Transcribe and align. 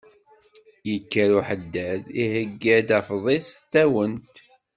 Yekker 0.89 1.29
uḥeddad 1.39 2.03
iheyya-d 2.23 2.89
afḍis 2.99 3.49
d 3.59 3.65
tawent. 3.71 4.35